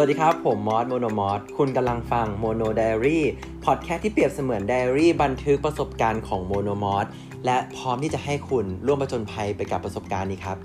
[0.00, 3.24] สวัสดีครับ ผมมอสโมโนมอสคุณกำลังฟังโมโนไดอารี่
[3.64, 7.06] พอดแคสต์ที่เปรียบเสมือนไดอารี่บันทึกประสบการณ์ของโมโนมอส
[7.46, 10.56] และพร้อมที่จะให้คุณร่วมประจนภัยไปกับประสบการณ์นี้ครับ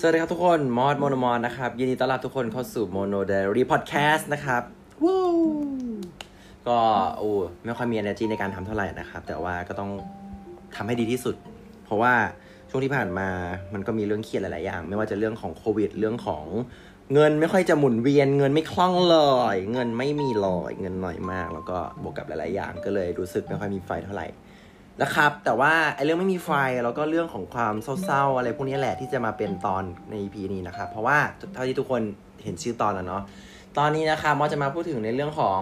[0.00, 4.62] สวัสดีครับทุกคนมอสโมโนมอสนะครับ ยินดีต้อนรับทุกคนเข้าสู่โมโนไดอารี่พอดแคสต์นะครับ
[5.02, 5.20] วู้
[6.68, 6.78] ก็
[7.16, 7.30] โอ้
[7.64, 9.92] ไม่ค่อยมี energy ในการทำเท่าไหร่นะครับ แต่ว่าก็ต้อง
[10.76, 11.34] ทำให้ดีที่สุด
[11.84, 12.14] เพราะว่า
[12.70, 13.28] ช่วงที่ผ่านมา
[13.74, 16.44] มันก็มีเรื่องเครียดหลาย ๆ อย่าง ไม่ว่าจะเรื่องของโควิด เรื่องของ
[17.14, 19.16] เงินไม่ค่อยจะหมุนเวียน เงินไม่คล่องเล
[19.54, 24.26] ย เงินไม่มีเลยเงินหน่อยมาก แล้วก็บวกกับหลาย ๆ อย่าง ก็เลยรู้สึกไม่ค่อยมีไฟเท่าไหร่
[25.02, 26.50] นะครับ แต่ว่าไอ้เรื่องไม่มีไฟ
[26.84, 31.18] แล้วก็เรื่องของความเศร้า ๆ อะไรพวกนี้แหละที่จะมาเป็นตอนใน EP นี้นะครับเพราะว่า
[31.54, 32.02] เท่าที่ทุกคน
[32.44, 33.22] เห็นชื่อตอนแล้วเนาะ
[33.78, 35.60] ตอนนี้นะครับมอจะมาพูดถึงในเรื่องของ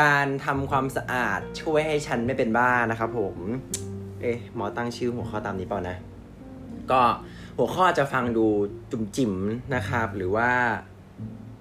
[0.00, 3.36] การทำความสะอาดช่วยให้ฉันไม่เป็นบ้านะครับผม
[4.20, 5.96] เอ๊ะหมอตั้งชื่อหัวข้อตามนี้เปล่านะ
[6.90, 7.00] ก็
[7.56, 8.46] หัวข้อจะฟังดู
[8.90, 9.32] จุ่มจิ๋ม
[9.74, 10.50] นะครับ หรือว่า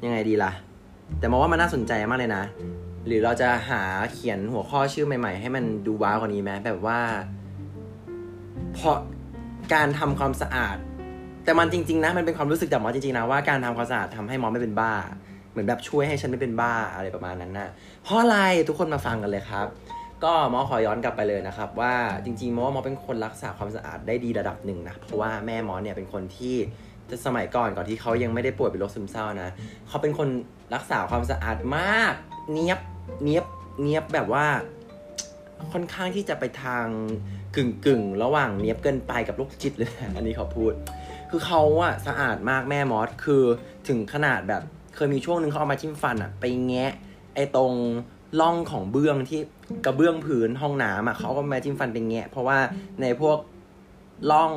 [0.04, 0.52] ยังไงดีล่ะ
[1.20, 2.44] แต่มองว่ามันน่าสนใจมากเลยนะ
[3.08, 3.82] หรือเราจะหา
[4.14, 7.00] เขียนหัวข้อชื่อใหม่ ๆ ให้มันดูว้าวกว่านี้ไหมแบบว่า
[8.74, 8.98] เพราะ
[9.74, 10.78] การทำความสะอาด
[11.44, 14.94] แต่มันจริง ๆ นะ มันเป็นความรู้สึกจากหมอจริงๆนะว่าการทำความสะอาดทำให้หมอไม่เป็นบ้า
[15.52, 17.70] เหมือนแบบช่วยให้ฉันไม่เป็นบ้าอะไรประมาณนั้นนะ
[18.04, 18.38] เพราะอะไร
[18.68, 19.68] ทุกคนมาฟังกันเลยครับ
[20.24, 26.56] ก็มอขอย้อนกลับไปเลยนะครับ ว่าจริงๆมอว่ามอเป็นคนรักษาความสะอาดได้ดีระดับหนึ่งนะเพราะว่าแม่มอเนี่ยเป็นคนที่
[27.10, 29.50] จะสมัยก่อนก่อนที่เขายังไม่ได้ป่วยเป็นโรคซึมเศร้านะ
[29.88, 30.30] เขาเป็นคน
[30.76, 32.14] รักษาความสะอาดมาก
[32.52, 32.80] เนียบ
[33.24, 33.46] เนียบ
[33.82, 34.46] เนียบแบบว่า
[35.74, 36.86] ค่อนข้างที่จะไปทาง
[37.56, 40.74] กึ่งกึ่งระหว่างเนียบเกินไปกับโรคจิตเลย อันนี้เขาพูด
[41.30, 43.44] คือเขาอะสะอาดมากแม่มอสคือ
[43.88, 44.64] ถึงขนาดแบบ
[44.96, 46.92] เคยมีช่วงหนึ่งเขาเอามาจิ้มฟันอะไปแงะ
[47.36, 47.74] ไอ้ตรง
[48.42, 49.40] ร่องของเบื้องที่
[49.86, 52.58] กระเบื้องพื้นห้องน้ำอะเขาก็มาจิ้มฟันไปแงะเพราะว่า
[53.02, 53.38] ในพวก
[54.32, 54.52] ร่อง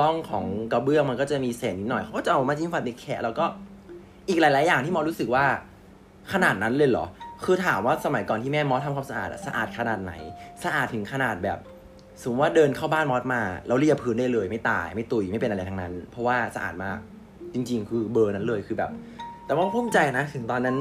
[0.00, 3.44] ร่องของกระเบื้องมันก็จะมีเศษนิดหน่อยเขาก็จะเอามาจิ้มฟันไปแคะแล้วก็
[4.28, 5.44] อีกหลาย ๆ อย่างที่มอสรู้สึกว่า
[6.32, 7.06] ขนาดนั้นเลยเหรอ
[7.44, 10.12] คือถามว่าสมัยก่อนที่แม่มอสทำความสะอาดสะอาดขนาดไหน
[10.64, 11.58] สะอาดถึงขนาดแบบ
[12.20, 16.98] สมมติว่าเดินเข้าบ้านมอสมาเราเรียบพื้นได้เลย ไม่ตายไม่ตุยไม่เป็นอะไรทั้งนั้น เพราะว่าสะอาดมาก
[17.52, 18.90] จริง ๆ คือเบอร์นั้นเลยคือแบบ
[19.46, 20.76] แต่ว่าภูมิใจนะ ถึงตอนนั้น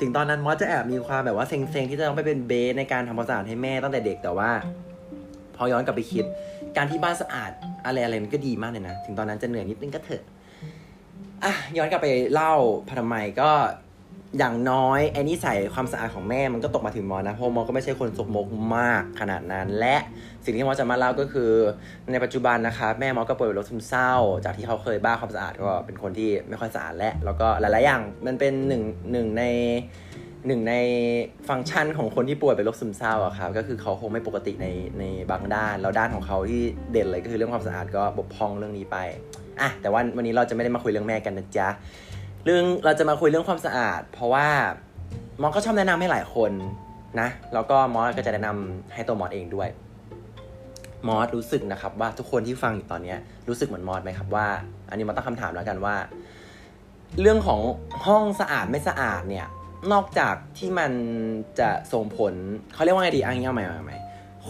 [0.00, 4.50] ถึงตอนนั้นมอสจะแอบมีความแบบว่าเซ็งๆที่จะต้องไปเป็นเบสในการทำความสะอาดให้แม่ตั้งแต่เด็กแต่ว่า
[5.56, 6.24] พอย้อนกลับไปคิด
[6.76, 7.50] การที่บ้านสะอาด
[7.84, 10.22] อะไรอะไรมันก็ดีมากเลยนะ ถึงตอนนั้นจะเหนื่อยนิดนึงก็เถอะ
[11.44, 12.54] อะย้อนกลับไปเล่า
[12.88, 13.50] พทำไมก็
[14.38, 18.46] อย่างน้อยไอ้นิสัยความสะอาดของแม่มันก็ตกมาถึงมอนะเพราะมอก็ไม่ใช่คนสกมก
[18.76, 19.96] มากขนาดนั้น และ
[20.44, 21.50] สิ่งที่มอจะมาเล่าก็คือ
[22.12, 24.12] ในปัจจุบันนะครับแม่มอก็ป่วยเป็นโรคซึมเศร้า
[24.44, 28.82] จากที่เขาเคยบ้าความสะอาดก็เป็นคนที่ไม่ค่อยสะอาดและ แล้วก็หลาย ๆ อย่างมันเป็นหนึ่ง
[29.12, 29.42] หนึ่งใน
[30.46, 30.74] หนึ่งใน
[31.48, 34.66] ฟังก์ชันของคนที่ป่วยเป็นโรคซึมเศร้าอะครับก็คือเขาคงไม่ปกติใน
[34.98, 38.96] ในบางด้าน แล้วด้านของเขาที่เด่นเลยก็คือเรื่องความสะอาดก็บกพร่องเรื่องนี้ไป
[39.60, 41.68] อะแต่ว่าวันนี้เราจะไม่ได้มาคุยเรื่องแม่กันนะจ๊ะ
[42.44, 44.46] เรื่องเราจะมาคุยเรื่องความสะอาด เพราะว่า
[45.40, 46.52] มอสก็ชอบแนะนำให้หลายคน
[47.20, 49.68] นะ แล้วก็มอสก็จะแนะนำให้ตัวมอสเองด้วย
[51.08, 53.14] มอสรู้สึกนะครับ ว่าทุกคนที่ฟังอยู่ตอนนี้
[53.48, 54.46] รู้สึกเหมือนมอสไหมครับว่า
[54.88, 55.96] อันนี้มอสตั้งคำถามแล้วกันว่า
[57.20, 57.60] เรื่องของ
[58.06, 59.46] ห้องสะอาดไม่สะอาดเนี่ย
[59.92, 60.92] นอกจากที่มัน
[61.60, 62.32] จะส่งผล
[62.74, 63.98] เขาเรียกว่าไงดีอันนี้เอาใหม่เอาใหม่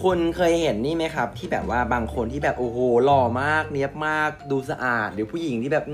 [0.01, 5.85] คุณเคยเห็นนี่ไหมครับ ที่แบบว่าบางคนที่แบบโอ้โหหล่อมาก เนียบมากดูสะอาด หรือผู้หญิงที่แบบ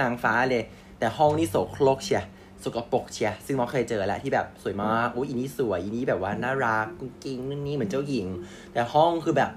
[0.00, 0.62] นางฟ้าเลย
[1.00, 2.22] แต่ห้องนี่โสโครกเชีย
[2.64, 8.26] สกปรกเชียซึ่งมอเคยเจอแล้วที่แบบสวยมากอุ้ยอีนี่สวยอีนี่แบบว่าน่ารักกุ้งกิ้งนู่นนี่เหมือนเจ้าหญิง
[8.72, 9.50] แต่ห้องคือแบบ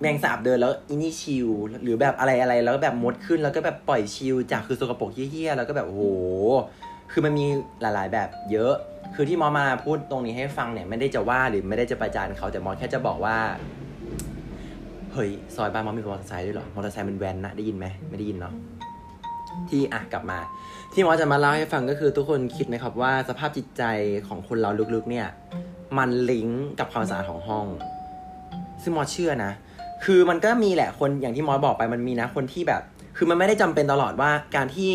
[0.00, 1.48] แมงสาบเดินแล้วอีนี่ชิล
[1.82, 6.04] หรือแบบอะไรอะไรแล้วก็แบบมดขึ้นแล้วก็แบบปล่อยชิลจากคือสกปรกเหี้ยๆแล้วก็แบบโอ้โห
[7.12, 7.46] คือมันมี
[7.80, 8.74] หลายๆแบบเยอะ
[9.14, 13.36] คือที่มอมาพูดตรงนี้ให้ฟังเนี่ยไม่ได้จะว่าหรือไม่ได้จะประจานเขาแต่มอแค่จะบอกว่า
[15.12, 18.54] เฮ้ยซอยบ้านมอมีมอเตอร์ไซค์ด้วยเหรอมอเตอร์ไซค์มันแวนนะได้ยินไหมไม่ได้ยินเนาะ
[19.70, 20.38] ที่อะกลับมา
[20.92, 23.82] ที่มอจะมาเล่าให้ฟังก็คือทุกคนคิดไหมครับว่าสภาพจิตใจ
[24.28, 25.28] ของคนเราลึกๆเนี่ย
[25.98, 27.66] มันลิงก์กับความสะอาดของห้อง
[28.82, 29.52] ซึ่งมอเชื่อนะ
[30.04, 32.82] คือมันก็มีแหละคนอย่างที่มอบอกไปมันมีนะคนที่แบบ
[33.16, 34.92] คือมันไม่ได้จำเป็นตลอดว่าการที่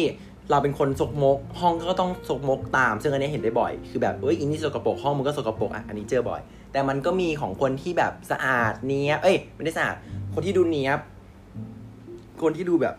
[0.51, 6.41] เราเป็นคนสกมก ห้องก็ต้องสกมกตาม ซึ่งอันนี้เห็นได้บ่อย คือแบบเอ้ยอินนี่สกปรกห้องมันก็สกปรกอะอันนี้เจอบ่อย
[6.71, 9.95] แต่มันก็มีของคนที่แบบสะอาดเนี้ยเอ้ยไม่ได้สะอาด
[10.33, 10.91] คนที่ดูเนี้ย
[12.41, 12.95] คนที่ดูแบบ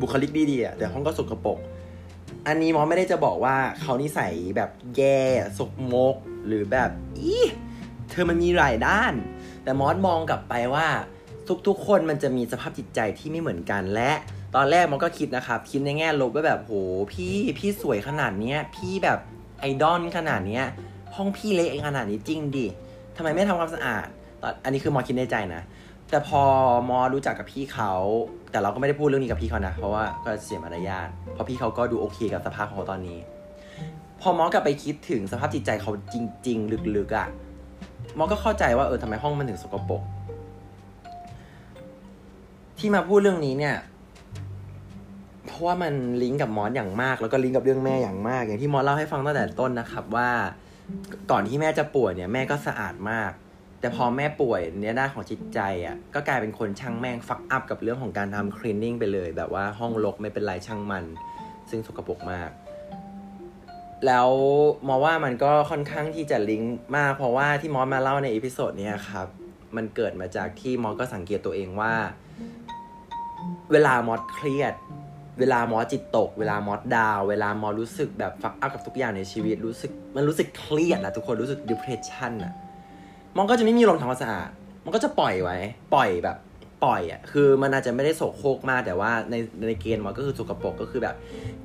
[0.00, 1.58] บุคลิกดีๆอะแต่ห้องก็สกปรก
[2.46, 5.18] อันนี้มอไม่ได้จะบอกว่าเขานิสัยแบบแย่
[5.58, 6.16] สกมก
[6.46, 7.36] หรือแบบอี
[8.10, 9.12] เธอมันมีหลายด้าน
[9.64, 10.86] แต่มอสมองกลับไปว่า
[11.66, 14.12] ทุกๆคนมันจะมีสภาพจิตใจที่ไม่เหมือนกันและ
[14.54, 16.72] ตอนแรกมันก็คิดนะครับ คิดในแง่ลบว่าแบบโห
[17.12, 19.18] พี่พี่สวยขนาดเนี้ย พี่แบบ
[19.60, 20.64] ไอดอลขนาดเนี้ย
[21.14, 22.66] ห้องพี่เละขนาดนี้จริงดิ
[23.16, 24.06] ทำไมไม่ทำความสะอาด
[24.42, 25.62] ตอนอันนี้คือมอคิดในใจนะ
[26.10, 26.42] แต่พอ
[26.88, 27.92] มอรู้จักกับพี่เขา
[28.50, 33.18] แต่เราก็ไม่ได้พูดเรื่องนี้กับพี่เขานะ เพราะว่าก็เสียมารยาทเพราะพี่เขาก็ดูโอเคกับสภาพของเขาตอนนี้
[34.20, 36.16] พอมอกลับไปคิดถึงสภาพจิตใจเขาจ
[36.48, 37.28] ริง ๆ ลึกๆอะ่ะ
[38.18, 40.02] มอก็เข้าใจว่าเออทำไมห้องมันถึงสกปรก
[42.78, 43.76] ที่มาพูดเรื่องนี้เนี่ย
[45.46, 50.30] เพราะว่ามันลิงก์กับมอสอย่างมาก แล้วก็ลิงก์กับเรื่องแม่อย่างมาก อย่างที่มอสเล่าให้ฟังตั้งแต่ต้นนะครับ ว่า
[51.30, 53.30] ก่อนที่แม่จะป่วยเนี่ยแม่ก็สะอาดมาก
[53.84, 61.04] แต่พอแม่ป่วยเนี่ยด้านของจิตใจอะ่ะก็กลายเป็นคนช่างแม่งฟักอัพกับเรื่องของการทำคลีนนิ่งไปเลย แบบว่าห้องรกไม่เป็นไรช่างมัน
[61.70, 62.50] ซึ่งสกปรกมาก
[64.06, 64.28] แล้ว
[64.88, 69.28] มอสว่ามันก็ค่อนข้างที่จะลิงก์มาก เพราะว่าที่มอสมาเล่าใน episode นี้ครับ
[69.76, 71.94] มันเกิดมาจากที่มอสก็สังเกตตัวเองว่า
[73.72, 74.74] เวลามอสเครียด
[75.40, 82.54] เวลามอสจิตตก เวลามอส down เวลามอสรู้สึกแบบ fuck up กับทุกอย่างในชีวิตรู้สึกมันรู้สึกเครียดอะทุกคนรู้สึก depression อะ
[83.36, 84.50] มอสก็จะไม่มีอารมณ์ทำความสะอาด
[84.84, 85.56] มันก็จะปล่อยไว้
[85.94, 86.36] ปล่อยแบบ
[86.84, 89.34] ปล่อยอะ คือมันอาจจะไม่ได้โสโครกมากแต่ว่าใน
[89.66, 91.16] ในเกณฑ์มันก็คือสกปรกก็คือแบบ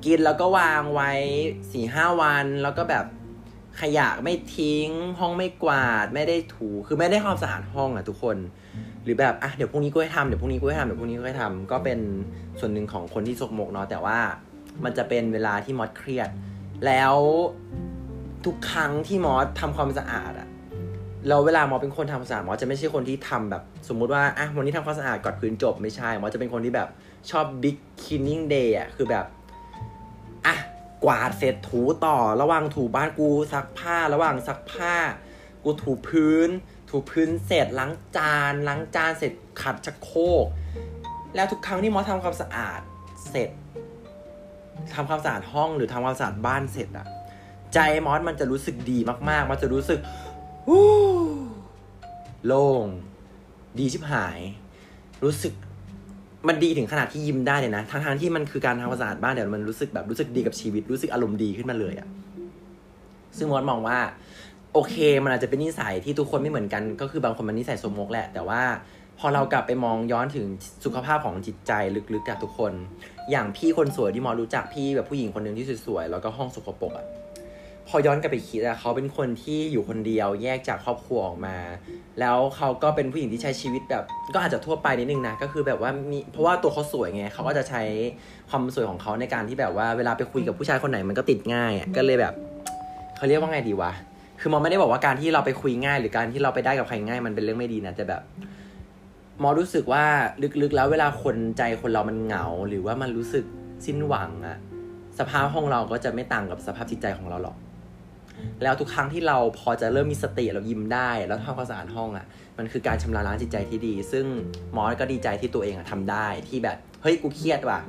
[0.04, 1.10] กินแล้วก็วางไว้
[1.72, 3.04] สี่ห้าวันแล้วก็แบบ
[3.80, 4.88] ขยะไม่ทิ้ง
[5.18, 8.36] ห้องไม่กวาด ไม่ได้ถูคือไม่ได้ความสะอาดห้องอะทุกคน
[9.04, 11.98] หรือแบบอะเดี๋ยวพรุ่งนี้กูให้ทำเดี๋ยวพรุ่งนี้กูให้ทำเดี๋ยวพรุ่งนี้กูให้ทำก็เป็น
[12.60, 14.18] ส่วนหนึ่งของคนที่สกมกเนาะแต่ว่า
[14.84, 16.28] มันจะเป็นเวลาที่มอสเครียด
[16.86, 17.14] แล้ว
[18.44, 20.48] ทุกครั้งที่มอสทำความสะอาดอะ
[21.28, 26.88] แล้วเวลามอสเป็นคนทำความสะอาดมอสจะไม่ใช่คนที่ทำแบบ สมมุติว่าอะวันนี้ทำความสะอาดกอดพื้นจบไม่ใช่มอสจะเป็นคนที่แบบ
[27.30, 29.26] ชอบ big cleaning day อะคือแบบ
[30.46, 30.56] อะ
[31.04, 34.94] กวาดเสร็จถูต่อ ระหว่างถูบ้านกูซักผ้า ระหว่างซักผ้า
[35.64, 36.48] กูถูพื้น
[36.90, 39.32] ถูพื้นเสร็จล้างจานล้างจานเสร็จ
[39.62, 40.46] ขัดชักโครก
[41.34, 42.80] แล้วทุกครั้งที่มอสทำความสะอาด
[43.30, 43.50] เสร็จ
[44.94, 47.06] ทำความสะอาดห้องหรือทำความสะอาดบ้านเสร็จอะ
[47.74, 50.00] ใจมอสมันจะรู้สึกดีมากๆ มันจะรู้สึก
[52.46, 52.86] โล่ง
[53.78, 54.38] ดีชิบหาย
[55.24, 55.52] รู้สึก
[56.48, 62.08] มันดีถึงขนาดที่ยิ้มได้เลยนะทั้งๆที่มันคือการทำความสะอาดบ้านเดี๋ยวมันรู้สึกแบบรู้สึกดีกับชีวิต รู้สึกอารมณ์ดีขึ้นมาเลยอะ
[63.38, 63.98] ซึ่งมอสมองว่า
[64.72, 68.62] โอเค มันอาจจะเป็นนิสัยที่ทุกคนไม่เหมือนกัน ก็คือบางคนมันนิสัยสมมกแหละ แต่ว่า
[69.18, 70.46] พอเรากลับไปมองย้อนถึง
[70.84, 71.72] สุขภาพของจิตใจ
[72.14, 72.72] ลึกๆกับทุกคน
[73.30, 77.06] อย่างพี่คนสวยที่มอรู้จักพี่แบบผู้หญิงคนหนึ่งที่สวยๆแล้วก็ห้องสกปรกอะ
[77.90, 81.56] พอย้อนกลับไปคิดอะเขาเป็นคนที่อยู่คนเดียวแยกจากครอบครัวออกมา
[82.20, 84.04] แล้วเขาก็เป็นผู้หญิงที่ใช้ชีวิตแบบ
[84.34, 87.82] ก็อาจจะทั่วไปนิดนึงนะ ก็คือแบบว่ามีเพราะว่าตัวเขาสวยไงเขาก็จะใช้
[88.50, 92.34] ความสวยของเขาในการที่แบบว่าเวลาไปคุยกับผู้ชายคนไหนมันก็ติดง่ายอะก็เลยแบบ
[93.16, 93.92] เขาเรียกว่าไงดีวะ
[94.40, 98.22] คือมอไม่ได้บอกว่าการที่เราไปคุยง่าย หรือการที่เราไปได้กับใครง่ายมันเป็นเรื่องไม่ดีนะแต่แบบ
[99.42, 100.04] มอรู้สึกว่า
[100.62, 103.44] ลึกๆแล้วเวลาคนใจคนเรามันเหงา หรือว่ามันรู้สึก
[103.86, 104.58] สิ้นหวังอะ
[105.18, 107.56] สภาพห้องเราก็จะไม่ต่างกับสภาพจิตใจของเราหรอก
[108.62, 112.26] แล้วทุกครั้งที่เราพอจะเริ่มมีสติเรายิ้มได้ แล้วทำความสะอาดห้องอะ
[112.58, 114.26] มันคือการชำระล้างจิตใจที่ดี ซึ่ง
[114.76, 117.80] มอสก็ดีใจที่ตัวเองอะทำได้ที่แบบเฮ้ยกูเครียดว่ะ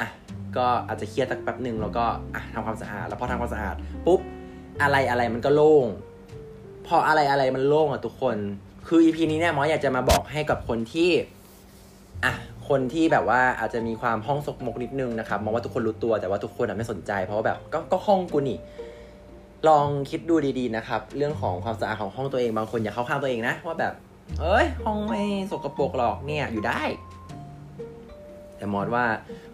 [0.00, 0.08] อะ
[0.56, 3.74] ก็อาจจะเครียดสักแป๊บหนึ่งแล้วก็อะทำความสะอาด แล้วพอทำความสะอาด
[4.06, 4.20] ปุ๊บ
[4.82, 5.86] อะไรอะไรมันก็โล่ง
[6.86, 8.36] พออะไรอะไรมันโล่งอะทุกคน
[8.88, 11.10] คืออีพีนี้เนี่ยมอสอยากจะมาบอกให้กับคนที่
[12.24, 12.32] อะ
[12.68, 18.58] คนที่แบบว่าอาจจะมีความห้องสกมกนิดนึงนะครับมองว่าทุกคนรู้ตัวแต่ว่าทุกคนไม่สนใจ เพราะว่าแบบก็ก็ห้องกูนี่
[19.68, 23.92] ลองคิดดูดีๆนะครับ เรื่องของความสะอาดของห้องตัวเองบางคนอย่าเข้าข้างตัวเองนะว่าแบบ
[24.40, 26.82] เอ้ย ห้องไม่สกปรกหรอกเนี่ยอยู่ได้
[28.56, 29.04] แต่มอดว่า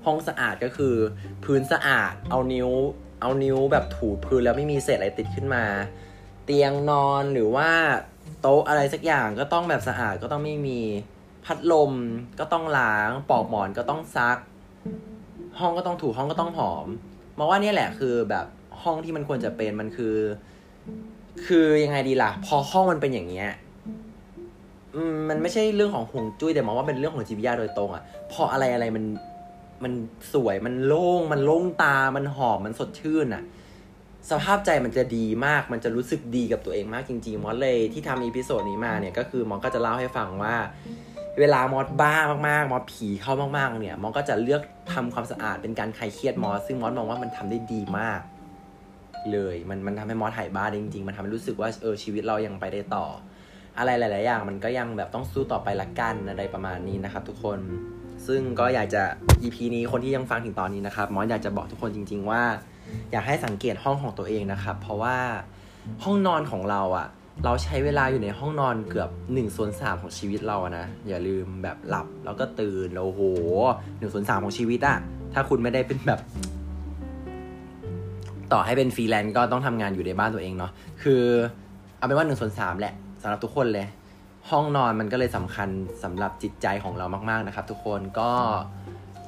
[0.05, 0.95] ห้องสะอาดก็คือ
[1.45, 2.71] พื้นสะอาดเอานิ้ว
[3.21, 5.65] เอานิ้วแบบถูพื้นแล้วไม่มีเศษอะไรติดขึ้นมา
[6.45, 7.71] เตียงนอนหรือว่า
[8.41, 10.81] โต๊ะอะไรสักอย่างก็ต้องแบบสะอาดก็ต้องไม่มี
[11.45, 11.93] พัดลม
[12.39, 14.39] ก็ต้องล้างปอกหมอนก็ต้องซัก
[15.61, 16.87] ห้องก็ต้องถูห้องก็ต้องหอม
[17.39, 18.47] มาว่านี่แหละคือแบบ
[18.83, 20.15] ห้องที่มันควรจะเป็นมันคือ
[21.47, 23.51] คือยังไงดีล่ะ พอห้องมันเป็นอย่างเงี้ย
[25.29, 29.05] มันไม่ใช่เรื่องของหงจุ้ยแต่มองว่าเป็นเรื่องของจิตวิทยาโดยตรงอะ่ะ พออะไรอะไรมัน
[29.85, 29.93] มัน
[30.33, 33.43] สวยมันโล่ง มันโล่งตา มันหอมมันสดชื่นอะ่ะ
[34.31, 40.57] สภาพใจมันจะดีมาก มันจะรู้สึกดีกับตัวเองมากจริงๆมอสเลยที่ทำ episode นี้มาเนี่ยก็คือมอสก็จะเล่าให้ฟังว่า
[41.39, 42.15] เวลามอสบ้า
[42.49, 48.21] มากๆมอสผีเข้ามากๆ เนี่ยมอสก็จะเลือกทำความสะอาดเป็นการคลายเครียดมอสซึ่งมอสมองว่ามันทำได้ดีมาก
[49.35, 53.07] เลย มันมันทำให้มอสหายบ้าจริงๆ มันทำให้รู้สึกว่าเออชีวิตเรายังไปได้ต่อ
[53.79, 57.59] อะไรหลาย ๆ อย่างมันก็ยังแบบต้องสู้ต่อไปละกันอะไรประมาณนี้นะครับทุกคน
[58.27, 59.03] ซึ่งก็อยากจะ
[59.43, 62.43] EP นี้คนที่ยังฟังถึงตอนนี้นะครับมอสอยากจะบอกทุกคนจริง ๆ ว่า
[63.13, 65.17] อยากให้สังเกตห้องของตัวเองนะครับ เพราะว่า
[66.05, 67.09] ห้องนอนของเราอะ่ะ
[67.45, 73.23] เราใช้เวลาอยู่ในห้องนอนเกือบ1 ส่วน 3 ของชีวิตเราอะนะ อย่าลืมแบบหลับแล้วก็ตื่นแล้วโห
[73.99, 74.99] หนึ่งส่วนสามของชีวิตอะ
[75.35, 76.21] ถ้าคุณไม่ได้เป็นแบบ
[78.53, 81.23] ต่อให้เป็นฟรีแลนซ์ก็ต้องทำงานอยู่ในบ้านตัวเองเนาะคือ
[81.97, 83.87] เอาเป็นว่าหนึ่งส่วนสามแหละสำหรับทุกคนเลย
[84.51, 85.69] ห้องนอนมันก็เลยสำคัญ
[86.03, 88.31] สำหรับจิตใจของเรามาก ๆนะครับ ทุกคนก็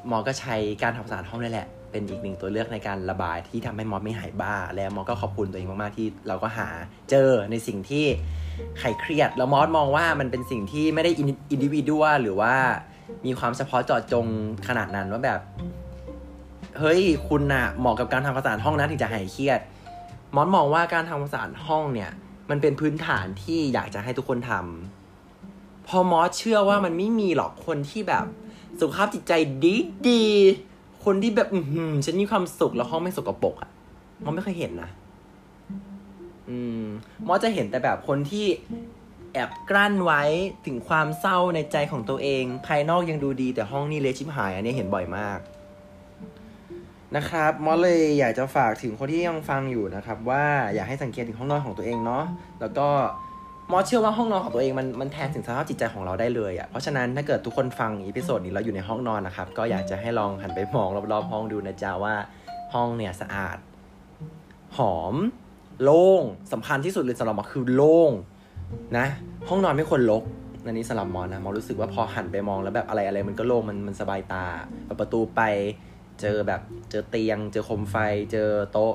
[0.08, 6.68] หมอก็ใช้การทำความสะอาดห้องนี่แหละ เป็นอีกหนึ่งตัวเลือกในการระบายที่ทำให้มอสไม่หายบ้า แล้วมอสก็ขอบคุณตัวเองมากๆที่เราก็หา
[7.10, 8.04] เจอในสิ่งที่
[8.78, 12.54] ใครเครียดแล้วมอสมองว่ามันเป็นสิ่งที่ไม่ได้อินดิวิดวหรือว่า
[13.26, 14.26] มีความเฉพาะเจาะจง
[14.68, 15.40] ขนาดนั้นว่าแบบ
[16.78, 19.60] เฮ้ยคุณน่ะเหมาะกับการทำความสะอาดห้องนะถึงจะหายเครียด
[20.34, 22.10] มอสมองว่าการทำความสะอาดห้องเนี่ย
[22.50, 28.24] มันเป็นพื้นฐานที่อยากจะให้ทุกคนทำพอมอสเชื่อว่ามันไม่มีหรอกคนที่แบบ
[28.80, 29.32] สุขภาพจิตใจ
[29.64, 29.74] ดี
[30.08, 30.24] ดี
[31.04, 33.70] คนที่แบบ อือหือฉันมีความสุขแล้วห้องไม่สกปรกอะ่ะ
[34.24, 34.90] มอสไม่เคยเห็นนะ
[36.48, 36.84] อืม
[37.26, 38.46] มอสจะเห็นแต่แบบคนที่
[39.32, 40.22] แอบกลั้นไว้
[40.66, 45.38] ถึงความเศร้าในใจของตัวเอง ภายนอกยังดูดีแต่ห้องนี่เละชิบหาย อันนี้เห็นบ่อยมาก
[47.16, 52.24] นะครับมอสเลยอยากจะฝากถึงคนที่ยังฟังอยู่นะครับ ว่าอยากให้สังเกตถึงห้องนอนของตัวเองเนาะ
[52.60, 52.88] แล้วก็
[53.72, 62.14] มอสเชื่อว่าห้องนอนของตัวเองมันมันแทนถึงสภาพจิตใจของเราได้เลยอะ่ะเพราะฉะนั้นถ้าเกิดทุกคนฟัง episode นี้เราอยู่ในห้องนอนนะครับ ก็อยากจะให้ลองหันไปมองรอบๆห้องดูนะจ๊ะว่า
[62.74, 63.58] ห้องเนี่ยสะอาด
[64.76, 65.14] หอม
[65.82, 68.10] โล่งสำคัญที่สุดเลยสำหรับมอสคือโล่ง
[68.96, 69.06] นะ
[69.48, 70.22] ห้องนอนไม่ควรรก
[70.66, 74.44] อันนี้สำหรับมอนะมอสรู้สึกว่าพอหันไปมองแล้วแบบอะไรอะไรมันก็โล่งมันมันสบายตา
[74.84, 75.40] เปิดประตูไป
[76.20, 76.60] เจอแบบ
[76.90, 77.96] เจอเตียง เจอโคมไฟ
[78.32, 78.94] เจอโต๊ะ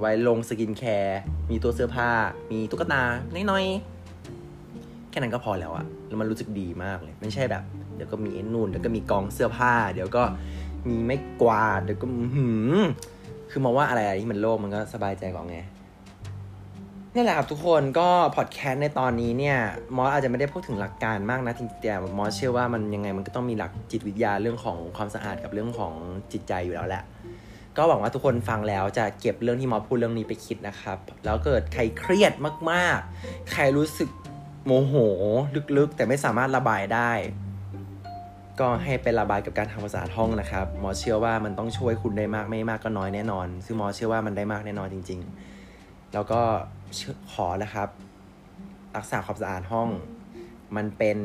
[0.00, 2.10] ไว้ลงสกินแคร์ มีตัวเสื้อผ้า
[2.50, 3.02] มีตุ๊กตา
[3.50, 7.62] น้อยๆ แค่นั้นก็พอแล้วอะแล้วมันรู้สึกดีมากเลย ไม่ใช่แบบ
[7.96, 10.22] เดี๋ยวก็มีไอ้นู่นเดี๋ยวก็มีกองเสื้อผ้า เดี๋ยวก็
[10.88, 12.46] มีไม้กวาด เดี๋ยวก็หื
[12.80, 12.82] ม
[13.50, 15.56] คือมองว่าอะไรที่มันโล่งมันก็สบายใจกว่าไง
[17.16, 19.58] นี่แหละครับทุกคนก็พอดแคสต์ในตอนนี้เนี่ย
[19.96, 25.94] มอสอาจจะไม่ได้พูดถึงหลักการมากนะจริงแต่มอสเชื่อว่ามันยังไงมันก็ต้องมีหลักจิตวิทยาเรื่องของความสะอาดกับเรื่องของ
[26.32, 27.02] จิตใจอยู่แล้วแหละ
[27.76, 32.32] ก็หวังว่าทุกคนฟังแล้วจะเก็บเรื่องที่มอสพูดเรื่องนี้ไปคิดนะครับ แล้วเกิดใครเครียด
[32.70, 34.08] มากๆ ใครรู้สึก
[34.66, 34.94] โมโห
[35.76, 37.12] ลึกๆ แต่ไม่สามารถระบายได้
[38.60, 45.20] ก็ให้ไประบายกับการทำความสะอาดห้องนะครับมอสเชื่อว่ามันต้องช่วยคุณได้มากไม่มากก็น้อยแน่นอน ซึ่งมอสเชื่อว่ามันได้มากแน่นอนจริง
[45.66, 46.40] ๆ แล้วก็
[47.32, 47.88] ขอนะครับ
[48.96, 49.88] รักษาความสะอาดห้อง
[50.76, 51.18] มันเป็น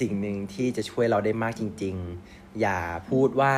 [0.00, 1.96] สิ่งหนึ่งที่จะช่วยเราได้มากจริง
[2.28, 2.80] ๆ อย่า
[3.10, 3.54] พูดว่า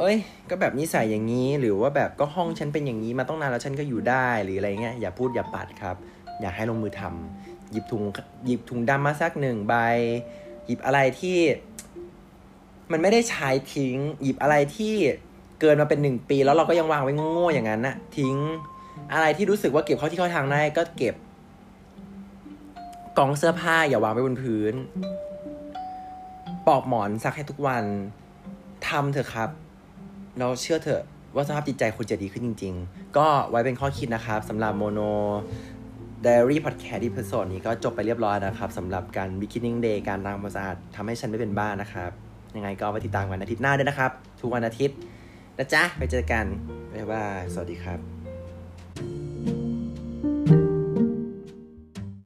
[0.00, 0.16] เอ้ย
[0.50, 5.96] ก็แบบนิสัยอย่างนี้ หรือว่าแบบก็ห้องฉันเป็นอย่างนี้มาต้องนานแล้วฉันก็อยู่ได้หรืออะไรเงี้ยอย่าพูดอย่าปัดครับ
[6.40, 8.02] อย่าให้ลงมือทำหยิบถุง
[8.46, 9.74] หยิบถุงดำมาสักหนึ่งใบ
[10.66, 11.38] หยิบอะไรที่
[12.92, 14.94] มันไม่ได้ใช้ทิ้ง หยิบอะไรที่
[15.60, 18.36] เกินมาเป็นหนึ่งปี แล้วเราก็ยังวางไว้โง่ๆอย่างนั้นนะทิ้ง
[19.12, 21.14] อะไรที่รู้สึกว่าเก็บเข้าที่เข้าทางได้ก็เก็บ
[23.18, 24.74] กองเสื้อผ้าอย่าวางไว้บนพื้น
[26.66, 27.84] ปลอกหมอนซักให้ทุกวัน
[28.88, 29.50] ทำเถอะครับ
[30.38, 31.02] เราเชื่อเถอะ
[31.34, 35.00] ว่าสภาพจิตใจคุณจะดีขึ้นจริง ๆ ก็ไว้เป็นข้อคิดนะครับสำหรับโมโน
[36.24, 42.10] Diary Podcast episode นี้ก็จบไปเรียบร้อยนะครับสำหรับการ Beginning Day การทำความสะอาดทำให้ฉันไม่เป็นบ้านะครับ
[42.56, 44.10] ยังไงก็ไปติดตามวันอาทิตย์หน้าด้วยนะครับ
[44.40, 44.96] ทุกวันอาทิตย์
[45.58, 46.44] นะจ๊ะไปเจอกัน
[46.92, 48.13] บ๊ายบายสวัสดีครับ